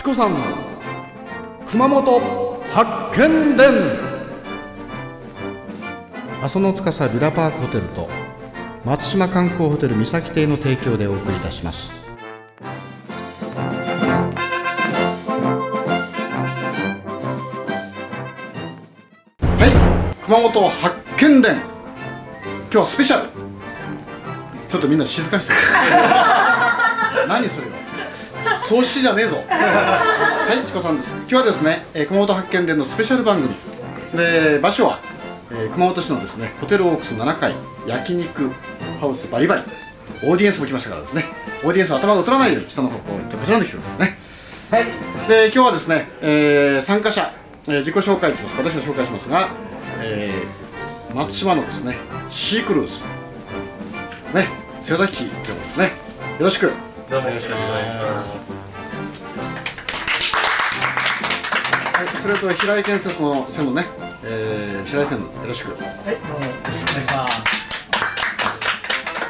[0.00, 0.34] チコさん
[1.66, 2.20] 熊本
[2.70, 3.68] 発見伝。
[6.40, 8.08] 阿蘇の司ビラパークホテルと
[8.82, 11.92] 松島観光ホテル三崎邸の提供でお送りいたします。
[19.42, 21.56] はい熊本発見伝。
[21.56, 23.28] 今日はスペシャル。
[24.70, 25.52] ちょっとみんな静かにして
[27.28, 27.89] 何それよ。
[28.70, 29.42] 葬式じゃねえぞ。
[29.50, 31.10] はいチコさんです。
[31.22, 33.52] 今日はですね、えー熊本発見伝のスペシャル番組。
[34.14, 35.00] で場所は、
[35.50, 37.52] えー熊本市のですねホテルオークス7階
[37.88, 38.48] 焼肉
[39.00, 39.62] ハウスバリバリ。
[40.22, 41.24] オーディエンスも来ましたからですね。
[41.64, 44.18] オーディエンスの頭が映らないように下の方向を行ってこちらに来てくださいね。
[44.70, 44.84] はい。
[45.28, 47.28] で今日はですね、えー参加者、
[47.66, 48.56] えー自己紹介といいます。
[48.56, 49.48] か私が紹介しますが、
[50.00, 51.96] えー松島のですね
[52.28, 53.02] シークルーズ。
[54.32, 54.46] ね
[54.80, 55.86] 瀬崎ということですね。
[55.86, 55.90] よ
[56.44, 56.72] ろしく。
[57.10, 58.39] どうもよろしくお願いします。
[62.30, 63.84] れと平井建設の線のね、
[64.24, 65.72] えー、平井線よろしく。
[65.72, 65.88] はい、どう
[66.38, 66.44] も。
[66.44, 67.90] よろしくお願いします。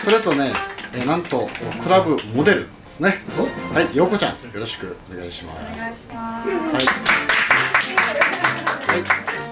[0.05, 0.53] それとね、
[0.95, 1.49] えーなんと
[1.83, 2.61] クラブモデル。
[2.61, 3.17] ですね
[3.73, 5.59] はい陽子ちゃんよろしくお願いします。
[5.75, 6.49] お願いします。
[6.49, 6.75] はい。
[6.75, 6.87] はい。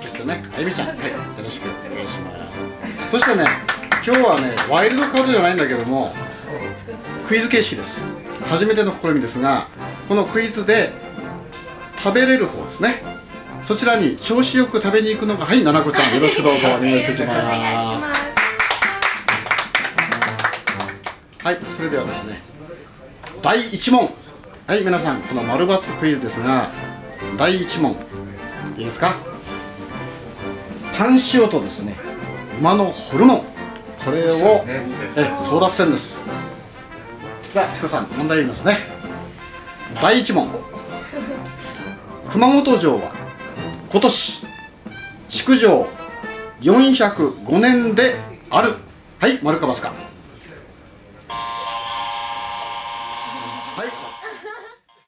[0.03, 1.05] そしてねあゆみちゃんはいよ
[1.43, 2.37] ろしくお願いします。
[3.13, 3.47] そしてね
[4.07, 6.13] 今日はねワイルドカードじゃないんだけども
[7.27, 8.05] クイズ形式です。
[8.45, 9.67] 初めての試みですが
[10.09, 10.93] このクイズで
[11.99, 13.03] 食べれる方ですね
[13.65, 16.69] そちらに調子よく食べに行くのがはいななこちゃんよろしくどうぞ。
[16.77, 18.13] お願いしまます。
[18.13, 18.29] す。
[21.45, 22.41] はいそれではですね
[23.43, 24.11] 第1問。
[24.67, 26.71] はい皆さんこの丸×クイズですが
[27.39, 27.93] 第1問
[28.77, 29.15] いいですか？
[30.97, 31.95] 単塩とですね
[32.61, 33.45] 馬のホルモン。
[34.05, 34.87] これをえ
[35.39, 36.23] 争奪戦です。
[37.53, 38.79] じゃあチコさん問題言いますね。
[40.01, 40.49] 第1問。
[42.31, 43.13] 熊本城は
[43.91, 44.43] 今年
[45.31, 45.89] 築城
[46.61, 48.17] 405年で
[48.51, 48.75] ある。
[49.19, 49.95] はい丸かバスか。
[51.29, 51.35] は
[53.85, 53.89] い。